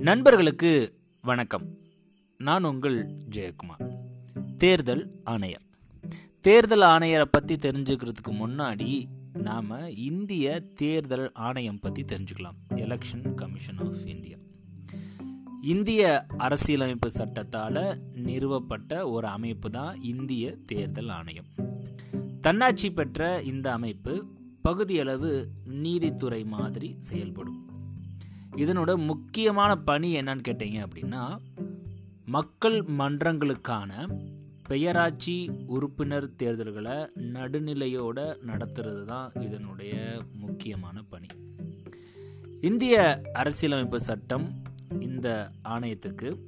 [0.00, 1.66] நண்பர்களுக்கு வணக்கம்.
[2.38, 3.96] நான் உங்கள் ஜெயக்குமார்.
[4.56, 5.62] தேர்தல் ஆணையர்.
[6.40, 12.56] தேர்தல் ஆணையரை பற்றி தெரிஞ்சுக்கிறதுக்கு முன்னாடி நாம் இந்திய தேர்தல் ஆணையம் பற்றி தெரிஞ்சுக்கலாம்.
[12.74, 14.36] எலெக்ஷன் கமிஷன் ஆஃப் இந்தியா
[15.62, 21.46] இந்திய அரசியலமைப்பு சட்டத்தால் நிறுவப்பட்ட ஒரு அமைப்பு தான் இந்திய தேர்தல் ஆணையம்.
[22.40, 24.26] தன்னாட்சி பெற்ற இந்த அமைப்பு
[24.62, 27.69] பகுதியளவு நீதித்துறை மாதிரி செயல்படும்.
[28.56, 31.38] இதனோட முக்கியமான பணி என்னன்னு கேட்டீங்க அப்படின்னா
[32.24, 33.92] மக்கள் மன்றங்களுக்கான
[34.68, 41.26] பெயராட்சி உறுப்பினர் தேர்தல்களை நடுநிலையோட நடத்துறது தான் இதனுடைய முக்கியமான பணி.
[42.60, 44.62] இந்திய அரசியலமைப்பு சட்டம்
[45.00, 46.40] இந்த ஆணையத்துக்கு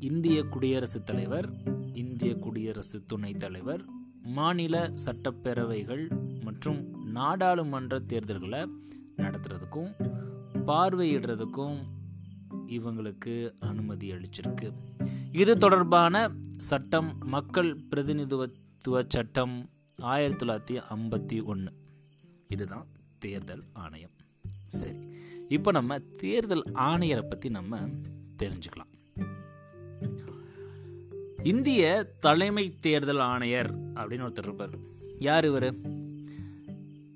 [0.00, 1.48] இந்திய குடியரசுத் தலைவர்
[1.92, 3.84] இந்திய குடியரசு துணைத் தலைவர்
[4.22, 6.10] மாநில சட்டப்பேரவைகள்
[6.44, 8.68] மற்றும் நாடாளுமன்ற தேர்தல்களை
[9.16, 10.24] நடத்துறதுக்கும்
[10.66, 11.78] பார்வையிடுறதுக்கும்
[12.66, 14.72] இவங்களுக்கு அனுமதி அளிச்சிருக்கு.
[15.32, 21.72] இது தொடர்பான சட்டம் மக்கள் பிரதிநிதித்துவ சட்டம் ஆயிரத்தி தொள்ளாயிரத்தி ஐம்பத்தி ஒன்று
[22.48, 22.86] இதுதான்
[23.18, 24.10] தேர்தல் ஆணையம்.
[24.66, 24.98] சரி
[25.48, 27.78] இப்போ நம்ம தேர்தல் ஆணையரை பற்றி நம்ம
[28.42, 28.92] தெரிஞ்சுக்கலாம்.
[31.42, 34.78] இந்திய தலைமை தேர்தல் ஆணையர் அப்படின்னு ஒருத்தர் இருப்பார்.
[35.18, 35.74] யார் இவர்?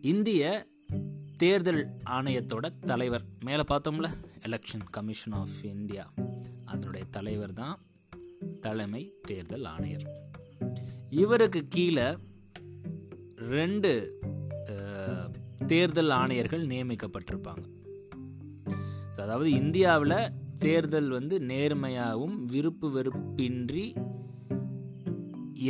[0.01, 0.67] இந்திய
[1.43, 1.83] தேர்தல்
[2.17, 3.25] ஆணையத்தோட தலைவர்.
[3.45, 4.09] மேலே பார்த்தோம்ல?
[4.47, 6.05] எலெக்ஷன் கமிஷன் ஆஃப் இந்தியா
[6.65, 7.77] அதனுடைய தலைவர் தான்
[8.61, 10.05] தலைமை தேர்தல் ஆணையர்.
[11.23, 12.09] இவருக்கு கீழே
[13.55, 13.93] ரெண்டு
[15.67, 17.65] தேர்தல் ஆணையர்கள் நியமிக்கப்பட்டிருப்பாங்க.
[19.15, 20.19] ஸோ அதாவது இந்தியாவில்
[20.59, 23.87] தேர்தல் வந்து நேர்மையாகவும் விருப்பு வெறுப்பின்றி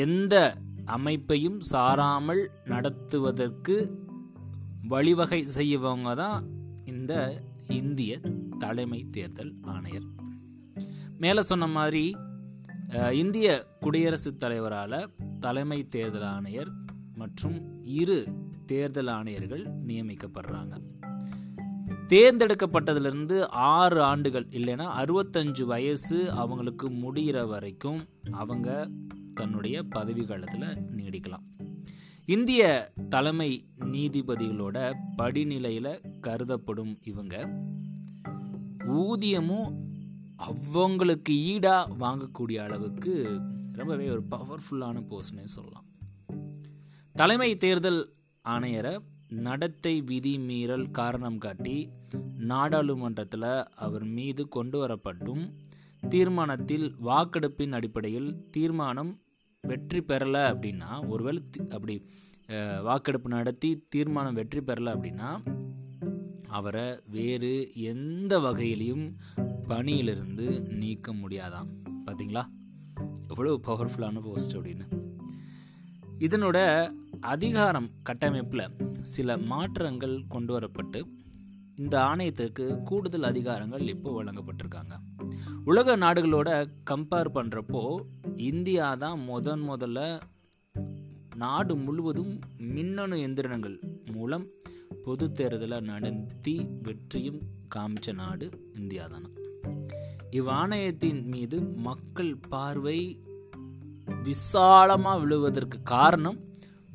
[0.06, 0.34] எந்த
[0.96, 3.76] அமைப்பையும் சாராமல் நடத்துவதற்கு
[4.90, 6.44] வழிவகை செய்யவங்க தான்
[6.84, 8.20] இந்த இந்திய
[8.58, 10.06] தலைமை தேர்தல் ஆணையர்.
[11.18, 12.16] மேலே சொன்ன மாதிரி
[13.12, 15.10] இந்திய குடியரசுத் தலைவரால்
[15.40, 16.70] தலைமை தேர்தல் ஆணையர்
[17.14, 18.24] மற்றும் இரு
[18.66, 20.80] தேர்தல் ஆணையர்கள் நியமிக்கப்படுறாங்க.
[22.06, 28.88] தேர்ந்தெடுக்கப்பட்டதிலிருந்து ஆறு ஆண்டுகள் இல்லைன்னா அறுபத்தஞ்சு வயசு அவங்களுக்கு முடிகிற வரைக்கும் அவங்க
[29.32, 31.46] தன்னுடைய பதவி காலத்தில் நீடிக்கலாம்.
[32.26, 37.48] இந்திய தலைமை நீதிபதிகளோட படிநிலையில் கருதப்படும் இவங்க.
[38.86, 39.88] ஊதியமும்
[40.36, 43.40] அவங்களுக்கு ஈடாக வாங்கக்கூடிய அளவுக்கு
[43.72, 45.84] ரொம்பவே ஒரு பவர்ஃபுல்லான போஸ்ட்னே சொல்லலாம்.
[47.12, 48.12] தலைமை தேர்தல்
[48.48, 48.98] ஆணையரை
[49.28, 51.88] நடத்தை விதி மீறல் காரணம் காட்டி
[52.36, 55.52] நாடாளுமன்றத்தில் அவர் மீது கொண்டு வரப்பட்டும்
[56.08, 59.18] தீர்மானத்தில் வாக்கெடுப்பின் அடிப்படையில் தீர்மானம்
[59.62, 62.06] வெற்றி பெறலை அப்படின்னா ஒருவேளை அப்படி
[62.86, 65.28] வாக்கெடுப்பு நடத்தி தீர்மானம் வெற்றி பெறலை அப்படின்னா
[66.58, 67.50] அவரை வேறு
[67.92, 69.04] எந்த வகையிலையும்
[69.68, 70.46] பணியிலிருந்து
[70.80, 71.68] நீக்க முடியாதாம்.
[72.06, 72.42] பார்த்தீங்களா
[73.28, 74.86] எவ்வளோ பவர்ஃபுல்லான போஸ்ட் அப்படின்னு.
[76.26, 76.58] இதனோட
[77.34, 78.64] அதிகாரம் கட்டமைப்பில்
[79.14, 81.00] சில மாற்றங்கள் கொண்டு வரப்பட்டு
[81.76, 84.94] இந்த ஆணையத்திற்கு கூடுதல் அதிகாரங்கள் இப்போ வழங்கப்பட்டிருக்காங்க.
[85.64, 86.50] உலக நாடுகளோட
[86.90, 87.84] கம்பேர் பண்ணுறப்போ
[88.50, 90.00] இந்தியா தான் முதன் முதல்ல
[91.40, 92.32] நாடு முழுவதும்
[92.74, 93.76] மின்னணு எந்திரங்கள்
[94.12, 94.46] மூலம்
[95.04, 97.40] பொது தேர்தலை நடத்தி வெற்றியும்
[97.74, 98.46] காமிச்ச நாடு
[98.78, 99.28] இந்தியா தானே.
[100.30, 101.58] இவ்வாணையத்தின் மீது
[101.88, 102.98] மக்கள் பார்வை
[104.22, 106.38] விசாலமாக விழுவதற்கு காரணம்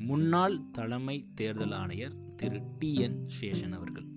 [0.09, 4.07] முன்னாள் தலைமை தேர்தல் ஆணையர் திரு டி என் சேஷன் அவர்கள்.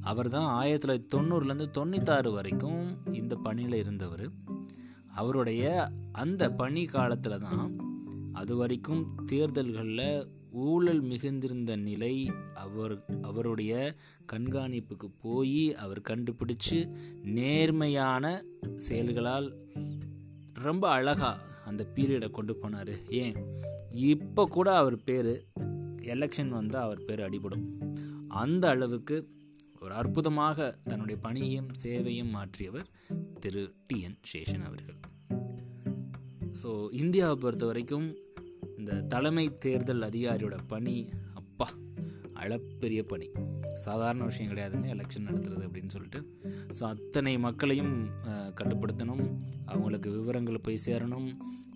[0.00, 4.26] அவர் தான் ஆயிரத்தி தொள்ளாயிரத்தி தொண்ணூறுலேருந்து தொண்ணூத்தாறு வரைக்கும் இந்த பணியில் இருந்தவர்.
[5.14, 5.64] அவருடைய
[6.12, 7.85] அந்த பணி காலத்தில் தான்
[8.36, 12.14] அது வரைக்கும் தேர்தல்களில் ஊழல் மிகுந்திருந்த நிலை
[12.54, 13.72] அவர் அவருடைய
[14.32, 16.78] கண்காணிப்புக்கு போய் அவர் கண்டுபிடிச்சு
[17.22, 18.44] நேர்மையான
[18.74, 19.48] செயல்களால்
[20.54, 22.94] ரொம்ப அழகாக அந்த பீரியடை கொண்டு போனார்.
[23.22, 23.36] ஏன்?
[23.90, 25.32] இப்போ கூட அவர் பேர்
[26.14, 27.66] எலெக்ஷன் வந்தால் அவர் பேர் அடிபடும்.
[28.28, 29.16] அந்த அளவுக்கு
[29.80, 32.88] ஒரு அற்புதமாக தன்னுடைய பணியையும் சேவையும் மாற்றியவர்
[33.40, 34.98] திரு டி என் சேஷன் அவர்கள்.
[36.62, 38.06] ஸோ இந்தியாவை பொறுத்த வரைக்கும்
[38.78, 40.94] இந்த தலைமை தேர்தல் அதிகாரியோட பணி
[41.40, 41.68] அப்பா
[42.42, 43.28] அளப்பெரிய பணி.
[43.84, 46.20] சாதாரண விஷயம் கிடையாதுங்க எலெக்ஷன் நடத்துறது அப்படின்னு சொல்லிட்டு.
[46.76, 47.94] ஸோ அத்தனை மக்களையும்
[48.58, 49.24] கட்டுப்படுத்தணும்.
[49.72, 51.28] அவங்களுக்கு விவரங்கள் போய் சேரணும்.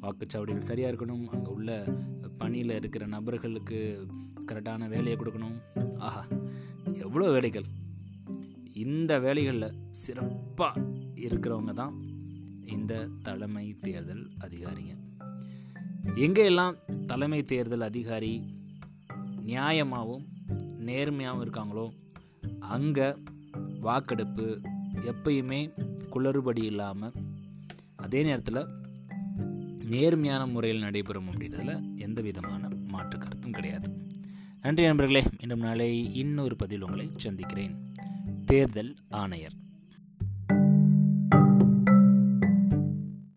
[0.04, 1.24] வாக்குச்சாவடிகள் சரியாக இருக்கணும்.
[1.34, 1.70] அங்கே உள்ள
[2.40, 3.78] பணியில் இருக்கிற நபர்களுக்கு
[4.50, 5.56] கரெக்டான வேலையை கொடுக்கணும்.
[6.08, 6.22] ஆஹா
[7.06, 7.66] எவ்வளோ வேலைகள்.
[8.84, 10.84] இந்த வேலைகளில் சிறப்பாக
[11.26, 11.96] இருக்கிறவங்க தான்
[12.76, 12.94] இந்த
[13.26, 14.94] தலைமை தேர்தல் அதிகாரிங்க.
[16.14, 18.42] எங்கெல்லாம் தலைமை தேர்தல் அதிகாரி
[19.46, 20.24] நியாயமாகவும்
[20.78, 21.90] நேர்மையாகவும் இருக்காங்களோ
[22.58, 23.14] அங்கே
[23.80, 24.60] வாக்கெடுப்பு
[25.00, 25.70] எப்பயுமே
[26.10, 27.12] குளறுபடி இல்லாமல்
[27.96, 28.66] அதே நேரத்தில்
[29.84, 34.08] நேர்மையான முறையில் நடைபெறும் அப்படின்றதுல எந்த விதமான மாற்று கருத்தும் கிடையாது.
[34.62, 37.92] நன்றி நண்பர்களே இன்றும் நாளை இன்னொரு பதில் உங்களை சந்திக்கிறேன்.
[38.44, 39.52] தேர்தல் ஆணையர்.